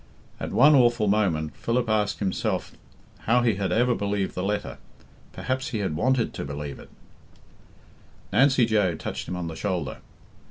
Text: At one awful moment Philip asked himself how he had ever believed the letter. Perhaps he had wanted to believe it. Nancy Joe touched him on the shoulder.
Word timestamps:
At 0.39 0.51
one 0.51 0.73
awful 0.73 1.07
moment 1.07 1.55
Philip 1.55 1.87
asked 1.87 2.17
himself 2.17 2.71
how 3.27 3.43
he 3.43 3.53
had 3.57 3.71
ever 3.71 3.93
believed 3.93 4.33
the 4.33 4.41
letter. 4.41 4.79
Perhaps 5.31 5.67
he 5.67 5.77
had 5.77 5.95
wanted 5.95 6.33
to 6.33 6.43
believe 6.43 6.79
it. 6.79 6.89
Nancy 8.33 8.65
Joe 8.65 8.95
touched 8.95 9.27
him 9.27 9.35
on 9.35 9.45
the 9.45 9.55
shoulder. 9.55 9.97